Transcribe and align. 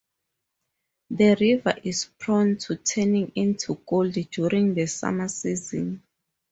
The 1.11 1.35
river 1.39 1.75
is 1.83 2.05
prone 2.17 2.57
to 2.57 2.77
turning 2.77 3.33
into 3.35 3.75
gold 3.85 4.13
during 4.31 4.73
the 4.73 4.87
summer 4.87 5.27
season. 5.27 6.01